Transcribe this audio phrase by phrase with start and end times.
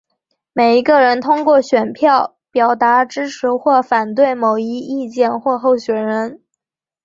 [0.53, 6.41] 每一个人通过选票表达支持或反对某一意见或候选人。